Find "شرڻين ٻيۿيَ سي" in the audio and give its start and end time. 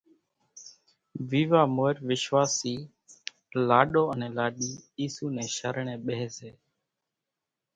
5.55-6.49